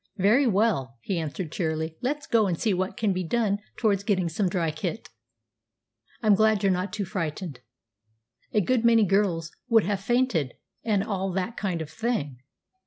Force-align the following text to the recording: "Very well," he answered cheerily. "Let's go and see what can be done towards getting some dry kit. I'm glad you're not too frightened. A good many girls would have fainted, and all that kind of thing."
"Very 0.17 0.47
well," 0.47 0.97
he 1.03 1.19
answered 1.19 1.51
cheerily. 1.51 1.95
"Let's 2.01 2.25
go 2.25 2.47
and 2.47 2.59
see 2.59 2.73
what 2.73 2.97
can 2.97 3.13
be 3.13 3.23
done 3.23 3.59
towards 3.77 4.01
getting 4.03 4.29
some 4.29 4.49
dry 4.49 4.71
kit. 4.71 5.09
I'm 6.23 6.33
glad 6.33 6.63
you're 6.63 6.71
not 6.71 6.91
too 6.91 7.05
frightened. 7.05 7.59
A 8.51 8.61
good 8.61 8.83
many 8.83 9.05
girls 9.05 9.51
would 9.69 9.83
have 9.83 10.01
fainted, 10.01 10.55
and 10.83 11.03
all 11.03 11.31
that 11.33 11.55
kind 11.55 11.83
of 11.83 11.89
thing." 11.91 12.39